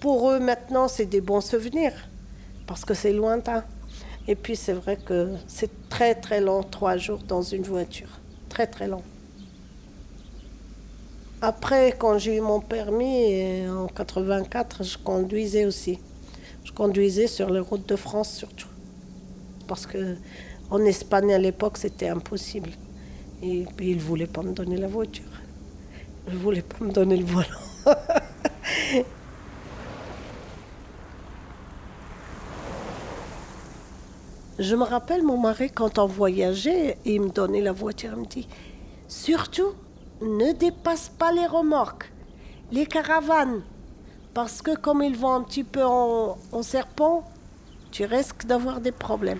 Pour 0.00 0.30
eux, 0.30 0.38
maintenant, 0.38 0.86
c'est 0.86 1.06
des 1.06 1.20
bons 1.20 1.40
souvenirs, 1.40 1.94
parce 2.66 2.84
que 2.84 2.92
c'est 2.92 3.12
lointain. 3.12 3.64
Et 4.30 4.36
puis 4.36 4.56
c'est 4.56 4.74
vrai 4.74 4.98
que 4.98 5.30
c'est 5.46 5.88
très 5.88 6.14
très 6.14 6.42
long, 6.42 6.62
trois 6.62 6.98
jours 6.98 7.20
dans 7.26 7.40
une 7.40 7.62
voiture. 7.62 8.20
Très 8.50 8.66
très 8.66 8.86
long. 8.86 9.02
Après, 11.40 11.94
quand 11.98 12.18
j'ai 12.18 12.36
eu 12.36 12.40
mon 12.42 12.60
permis 12.60 13.66
en 13.68 13.86
84, 13.86 14.84
je 14.84 14.98
conduisais 14.98 15.64
aussi. 15.64 15.98
Je 16.62 16.72
conduisais 16.72 17.26
sur 17.26 17.48
les 17.48 17.60
routes 17.60 17.88
de 17.88 17.96
France 17.96 18.30
surtout. 18.34 18.68
Parce 19.66 19.86
que 19.86 20.16
en 20.70 20.84
Espagne 20.84 21.32
à 21.32 21.38
l'époque, 21.38 21.78
c'était 21.78 22.08
impossible. 22.08 22.70
Et 23.42 23.64
puis 23.76 23.92
ils 23.92 23.96
ne 23.96 24.02
voulaient 24.02 24.26
pas 24.26 24.42
me 24.42 24.52
donner 24.52 24.76
la 24.76 24.88
voiture. 24.88 25.24
Ils 26.26 26.34
ne 26.34 26.38
voulaient 26.38 26.60
pas 26.60 26.84
me 26.84 26.92
donner 26.92 27.16
le 27.16 27.24
volant. 27.24 27.46
Je 34.58 34.74
me 34.74 34.82
rappelle 34.82 35.22
mon 35.22 35.38
mari 35.38 35.70
quand 35.70 35.98
on 35.98 36.06
voyageait, 36.06 36.98
il 37.04 37.20
me 37.20 37.28
donnait 37.28 37.60
la 37.60 37.70
voiture, 37.70 38.10
il 38.14 38.20
me 38.22 38.26
dit 38.26 38.48
surtout 39.06 39.72
ne 40.20 40.52
dépasse 40.52 41.08
pas 41.08 41.30
les 41.30 41.46
remorques, 41.46 42.12
les 42.72 42.84
caravanes, 42.84 43.62
parce 44.34 44.60
que 44.60 44.76
comme 44.76 45.02
ils 45.02 45.16
vont 45.16 45.32
un 45.32 45.42
petit 45.42 45.62
peu 45.62 45.84
en, 45.84 46.36
serpent, 46.62 47.24
tu 47.92 48.04
risques 48.04 48.46
d'avoir 48.46 48.80
des 48.80 48.90
problèmes. 48.90 49.38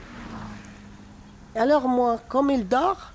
Alors 1.57 1.89
moi, 1.89 2.21
comme 2.29 2.51
il 2.51 2.69
dort, 2.69 3.11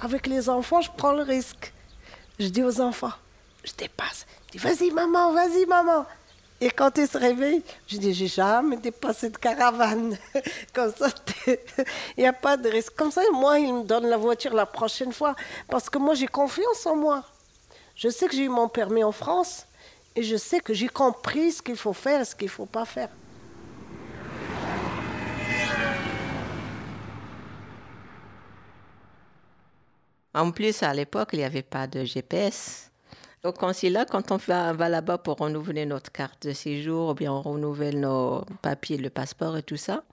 avec 0.00 0.26
les 0.26 0.48
enfants, 0.48 0.80
je 0.80 0.90
prends 0.96 1.12
le 1.12 1.22
risque. 1.22 1.74
Je 2.38 2.48
dis 2.48 2.62
aux 2.62 2.80
enfants, 2.80 3.12
je 3.62 3.72
dépasse. 3.76 4.26
Je 4.46 4.52
dis, 4.52 4.58
vas-y 4.58 4.90
maman, 4.90 5.32
vas-y 5.32 5.66
maman. 5.66 6.06
Et 6.62 6.70
quand 6.70 6.96
il 6.96 7.08
se 7.08 7.18
réveille, 7.18 7.60
je 7.88 7.96
dis, 7.96 8.14
j'ai 8.14 8.28
jamais 8.28 8.76
dépassé 8.76 9.28
de 9.30 9.36
caravane. 9.36 10.16
Comme 10.72 10.94
ça, 10.94 11.08
il 11.48 11.58
n'y 12.18 12.24
a 12.24 12.32
pas 12.32 12.56
de 12.56 12.68
risque. 12.68 12.94
Comme 12.94 13.10
ça, 13.10 13.20
moi, 13.32 13.58
il 13.58 13.74
me 13.74 13.82
donne 13.82 14.06
la 14.06 14.16
voiture 14.16 14.54
la 14.54 14.64
prochaine 14.64 15.12
fois. 15.12 15.34
Parce 15.68 15.90
que 15.90 15.98
moi, 15.98 16.14
j'ai 16.14 16.28
confiance 16.28 16.86
en 16.86 16.94
moi. 16.94 17.24
Je 17.96 18.08
sais 18.08 18.28
que 18.28 18.36
j'ai 18.36 18.44
eu 18.44 18.48
mon 18.48 18.68
permis 18.68 19.02
en 19.02 19.10
France. 19.10 19.66
Et 20.14 20.22
je 20.22 20.36
sais 20.36 20.60
que 20.60 20.72
j'ai 20.72 20.86
compris 20.86 21.50
ce 21.50 21.62
qu'il 21.62 21.76
faut 21.76 21.92
faire 21.92 22.20
et 22.20 22.24
ce 22.24 22.36
qu'il 22.36 22.46
ne 22.46 22.52
faut 22.52 22.66
pas 22.66 22.84
faire. 22.84 23.08
En 30.32 30.52
plus, 30.52 30.80
à 30.84 30.94
l'époque, 30.94 31.30
il 31.32 31.40
n'y 31.40 31.44
avait 31.44 31.62
pas 31.62 31.88
de 31.88 32.04
GPS. 32.04 32.91
Au 33.44 33.50
consulat, 33.50 34.04
quand 34.04 34.30
on 34.30 34.36
va, 34.36 34.72
là-bas 34.72 35.18
pour 35.18 35.38
renouveler 35.38 35.84
notre 35.84 36.12
carte 36.12 36.46
de 36.46 36.52
séjour, 36.52 37.08
ou 37.08 37.14
bien 37.14 37.32
on 37.32 37.42
renouvelle 37.42 37.98
nos 37.98 38.44
papiers, 38.62 38.96
le 38.98 39.10
passeport 39.10 39.56
et 39.56 39.64
tout 39.64 39.76
ça, 39.76 40.04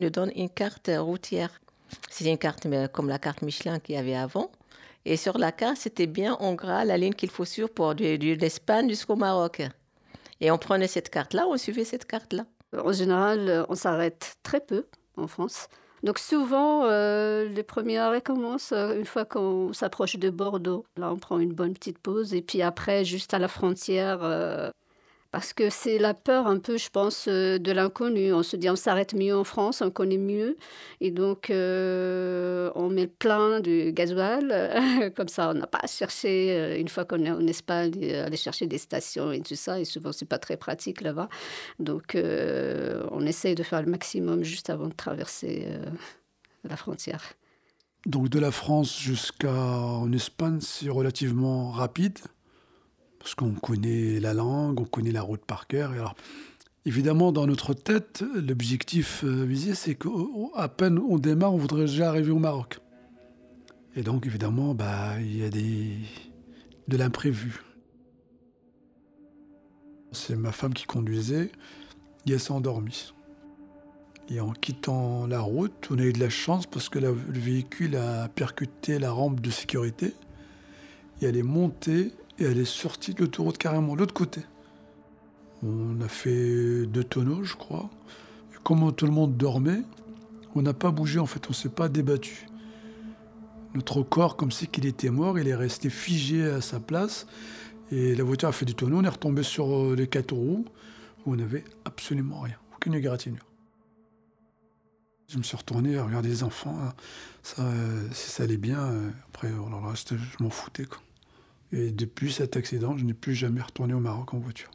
ils 0.00 0.04
nous 0.04 0.10
donnent 0.10 0.32
une 0.34 0.48
carte 0.48 0.90
routière. 0.96 1.60
C'est 2.08 2.24
une 2.24 2.38
carte 2.38 2.66
comme 2.92 3.10
la 3.10 3.18
carte 3.18 3.42
Michelin 3.42 3.78
qu'il 3.78 3.96
y 3.96 3.98
avait 3.98 4.16
avant. 4.16 4.50
Et 5.04 5.18
sur 5.18 5.36
la 5.36 5.52
carte, 5.52 5.76
c'était 5.76 6.06
bien 6.06 6.32
en 6.40 6.54
gras 6.54 6.86
la 6.86 6.96
ligne 6.96 7.12
qu'il 7.12 7.28
faut 7.28 7.44
suivre 7.44 7.68
pour 7.68 7.94
de, 7.94 8.34
l'Espagne 8.34 8.88
jusqu'au 8.88 9.16
Maroc. 9.16 9.60
Et 10.40 10.50
on 10.50 10.56
prenait 10.56 10.88
cette 10.88 11.10
carte-là, 11.10 11.46
on 11.46 11.58
suivait 11.58 11.84
cette 11.84 12.06
carte-là. 12.06 12.46
En 12.74 12.92
général, 12.92 13.66
on 13.68 13.74
s'arrête 13.74 14.36
très 14.42 14.60
peu 14.60 14.86
en 15.18 15.26
France. 15.26 15.68
Donc 16.02 16.18
souvent, 16.18 16.84
euh, 16.84 17.46
les 17.48 17.62
premiers 17.62 17.98
arrêts 17.98 18.20
commencent 18.20 18.72
euh, 18.72 18.98
une 18.98 19.04
fois 19.04 19.24
qu'on 19.24 19.72
s'approche 19.72 20.16
de 20.16 20.30
Bordeaux. 20.30 20.84
Là, 20.96 21.12
on 21.12 21.16
prend 21.16 21.38
une 21.38 21.52
bonne 21.52 21.74
petite 21.74 21.98
pause. 21.98 22.34
Et 22.34 22.42
puis 22.42 22.62
après, 22.62 23.04
juste 23.04 23.34
à 23.34 23.38
la 23.38 23.48
frontière, 23.48 24.20
euh, 24.22 24.70
parce 25.30 25.52
que 25.52 25.68
c'est 25.68 25.98
la 25.98 26.14
peur 26.14 26.46
un 26.46 26.58
peu, 26.58 26.78
je 26.78 26.88
pense, 26.88 27.26
euh, 27.28 27.58
de 27.58 27.70
l'inconnu. 27.70 28.32
On 28.32 28.42
se 28.42 28.56
dit 28.56 28.70
on 28.70 28.76
s'arrête 28.76 29.12
mieux 29.14 29.36
en 29.36 29.44
France, 29.44 29.82
on 29.82 29.90
connaît 29.90 30.16
mieux. 30.16 30.56
Et 31.00 31.10
donc, 31.10 31.50
euh, 31.50 32.70
on 32.74 32.88
met 32.88 33.06
plein 33.06 33.60
de 33.60 33.90
gasoil. 33.90 35.12
Comme 35.16 35.28
ça, 35.28 35.50
on 35.50 35.54
n'a 35.54 35.66
pas 35.66 35.80
à 35.82 35.86
chercher, 35.86 36.52
euh, 36.52 36.78
une 36.78 36.88
fois 36.88 37.04
qu'on 37.04 37.22
est 37.24 37.30
en 37.30 37.46
Espagne, 37.46 37.92
aller 38.14 38.36
chercher 38.38 38.66
des 38.66 38.78
stations 38.78 39.30
et 39.30 39.40
tout 39.42 39.54
ça. 39.54 39.78
Et 39.78 39.84
souvent, 39.84 40.12
c'est 40.12 40.28
pas 40.28 40.38
très 40.38 40.56
pratique 40.56 41.02
là-bas. 41.02 41.28
Donc, 41.78 42.16
on 42.16 43.26
essaye 43.26 43.54
de 43.54 43.62
faire 43.62 43.82
le 43.82 43.90
maximum 43.90 44.44
juste 44.44 44.70
avant 44.70 44.88
de 44.88 44.94
traverser 44.94 45.68
la 46.64 46.76
frontière. 46.76 47.22
Donc, 48.06 48.28
de 48.30 48.38
la 48.38 48.50
France 48.50 48.98
jusqu'en 48.98 50.10
Espagne, 50.12 50.60
c'est 50.60 50.88
relativement 50.88 51.70
rapide 51.70 52.18
parce 53.18 53.34
qu'on 53.34 53.52
connaît 53.52 54.20
la 54.20 54.34
langue, 54.34 54.80
on 54.80 54.84
connaît 54.84 55.12
la 55.12 55.22
route 55.22 55.44
par 55.44 55.66
cœur. 55.66 55.92
Et 55.92 55.96
alors, 55.96 56.14
évidemment, 56.86 57.32
dans 57.32 57.46
notre 57.46 57.74
tête, 57.74 58.24
l'objectif 58.34 59.24
euh, 59.24 59.44
visé, 59.44 59.74
c'est 59.74 59.94
qu'à 59.94 60.68
peine 60.68 60.98
on 60.98 61.18
démarre, 61.18 61.54
on 61.54 61.58
voudrait 61.58 61.86
déjà 61.86 62.08
arriver 62.08 62.30
au 62.30 62.38
Maroc. 62.38 62.80
Et 63.96 64.02
donc, 64.02 64.26
évidemment, 64.26 64.74
bah, 64.74 65.20
il 65.20 65.38
y 65.38 65.44
a 65.44 65.50
des, 65.50 65.96
de 66.86 66.96
l'imprévu. 66.96 67.62
C'est 70.12 70.36
ma 70.36 70.52
femme 70.52 70.72
qui 70.72 70.86
conduisait, 70.86 71.50
et 72.26 72.32
elle 72.32 72.40
s'est 72.40 72.52
endormie. 72.52 73.12
Et 74.30 74.40
en 74.40 74.52
quittant 74.52 75.26
la 75.26 75.40
route, 75.40 75.88
on 75.90 75.98
a 75.98 76.02
eu 76.02 76.12
de 76.12 76.20
la 76.20 76.28
chance 76.28 76.66
parce 76.66 76.88
que 76.90 76.98
le 76.98 77.12
véhicule 77.28 77.96
a 77.96 78.28
percuté 78.28 78.98
la 78.98 79.10
rampe 79.10 79.40
de 79.40 79.50
sécurité. 79.50 80.14
Et 81.20 81.24
elle 81.24 81.36
est 81.36 81.42
montée 81.42 82.12
et 82.38 82.44
elle 82.44 82.58
est 82.58 82.64
sortie 82.64 83.14
de 83.14 83.20
l'autoroute 83.20 83.58
carrément 83.58 83.94
de 83.94 84.00
l'autre 84.00 84.14
côté. 84.14 84.42
On 85.62 86.00
a 86.00 86.08
fait 86.08 86.86
deux 86.86 87.04
tonneaux, 87.04 87.42
je 87.42 87.56
crois. 87.56 87.90
Et 88.52 88.56
comme 88.62 88.92
tout 88.94 89.06
le 89.06 89.12
monde 89.12 89.36
dormait, 89.36 89.82
on 90.54 90.62
n'a 90.62 90.72
pas 90.74 90.90
bougé 90.90 91.18
en 91.18 91.26
fait, 91.26 91.46
on 91.46 91.50
ne 91.50 91.54
s'est 91.54 91.68
pas 91.68 91.88
débattu. 91.88 92.46
Notre 93.74 94.02
corps, 94.02 94.36
comme 94.36 94.50
si 94.50 94.66
qu'il 94.66 94.86
était 94.86 95.10
mort, 95.10 95.38
il 95.38 95.48
est 95.48 95.54
resté 95.54 95.90
figé 95.90 96.44
à 96.44 96.60
sa 96.60 96.80
place. 96.80 97.26
Et 97.90 98.14
la 98.14 98.24
voiture 98.24 98.48
a 98.48 98.52
fait 98.52 98.64
du 98.64 98.74
tonneau, 98.74 98.98
on 98.98 99.04
est 99.04 99.08
retombé 99.08 99.42
sur 99.42 99.74
euh, 99.74 99.94
les 99.96 100.06
quatre 100.06 100.32
roues, 100.32 100.66
où 101.24 101.32
on 101.32 101.36
n'avait 101.36 101.64
absolument 101.84 102.40
rien, 102.40 102.56
aucune 102.74 102.94
égratignure. 102.94 103.44
Je 105.28 105.38
me 105.38 105.42
suis 105.42 105.56
retourné 105.56 105.96
à 105.96 106.04
regarder 106.04 106.28
les 106.28 106.42
enfants. 106.42 106.78
Hein. 106.82 106.94
Ça, 107.42 107.62
euh, 107.62 108.08
si 108.12 108.30
ça 108.30 108.44
allait 108.44 108.56
bien, 108.56 108.78
euh, 108.78 109.10
après, 109.28 109.50
reste, 109.88 110.16
je 110.16 110.42
m'en 110.42 110.50
foutais. 110.50 110.84
Quoi. 110.84 110.98
Et 111.72 111.90
depuis 111.90 112.32
cet 112.32 112.56
accident, 112.56 112.96
je 112.96 113.04
n'ai 113.04 113.14
plus 113.14 113.34
jamais 113.34 113.60
retourné 113.60 113.92
au 113.92 114.00
Maroc 114.00 114.32
en 114.32 114.38
voiture. 114.38 114.70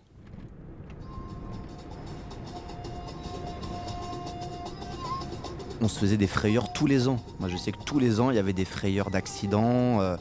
On 5.81 5.87
se 5.87 5.99
faisait 5.99 6.17
des 6.17 6.27
frayeurs 6.27 6.71
tous 6.71 6.85
les 6.85 7.07
ans. 7.07 7.21
Moi, 7.39 7.49
je 7.49 7.57
sais 7.57 7.71
que 7.71 7.83
tous 7.83 7.99
les 7.99 8.19
ans, 8.19 8.29
il 8.29 8.35
y 8.35 8.39
avait 8.39 8.53
des 8.53 8.63
frayeurs 8.63 9.09
d'accidents. 9.09 9.99
Euh, 10.01 10.15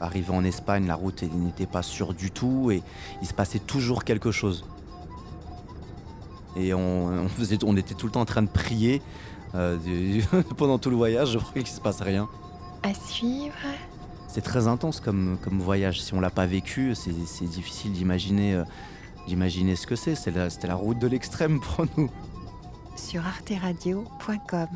arrivé 0.00 0.30
en 0.30 0.44
Espagne, 0.44 0.86
la 0.86 0.96
route 0.96 1.22
n'était 1.22 1.66
pas 1.66 1.82
sûre 1.82 2.14
du 2.14 2.30
tout 2.30 2.70
et 2.70 2.82
il 3.20 3.28
se 3.28 3.34
passait 3.34 3.60
toujours 3.60 4.04
quelque 4.04 4.32
chose. 4.32 4.64
Et 6.56 6.72
on, 6.74 7.28
faisait, 7.28 7.58
on 7.64 7.76
était 7.76 7.94
tout 7.94 8.06
le 8.06 8.12
temps 8.12 8.22
en 8.22 8.26
train 8.26 8.42
de 8.42 8.48
prier 8.48 9.02
euh, 9.54 9.78
pendant 10.56 10.78
tout 10.78 10.90
le 10.90 10.96
voyage, 10.96 11.32
je 11.32 11.38
crois 11.38 11.52
qu'il 11.52 11.62
ne 11.62 11.66
se 11.68 11.80
passe 11.80 12.00
rien. 12.00 12.28
À 12.82 12.92
suivre. 12.94 13.54
C'est 14.34 14.40
très 14.40 14.66
intense 14.66 14.98
comme, 14.98 15.38
voyage. 15.44 16.02
Si 16.02 16.12
on 16.12 16.18
l'a 16.18 16.28
pas 16.28 16.44
vécu, 16.44 16.96
c'est 16.96 17.44
difficile 17.44 17.92
d'imaginer 17.92 18.54
euh, 18.54 18.64
d'imaginer 19.28 19.76
ce 19.76 19.86
que 19.86 19.94
c'est. 19.94 20.16
C'était 20.16 20.36
la, 20.36 20.48
la 20.64 20.74
route 20.74 20.98
de 20.98 21.06
l'extrême 21.06 21.60
pour 21.60 21.86
nous. 21.96 22.10
Sur 22.96 23.24
arteradio.com 23.24 24.68